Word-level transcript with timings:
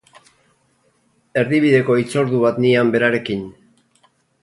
Erdibideko 1.43 1.99
hitzordu 2.01 2.43
bat 2.49 2.61
nian 2.67 2.93
berarekin. 2.97 3.49